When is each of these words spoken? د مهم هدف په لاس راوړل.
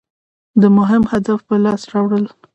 د 0.61 0.63
مهم 0.77 1.03
هدف 1.11 1.39
په 1.49 1.55
لاس 1.63 1.81
راوړل. 1.93 2.25